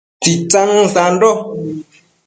Tsitsanën 0.21 0.87
sando 0.95 1.29